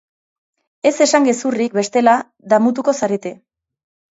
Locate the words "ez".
0.89-0.93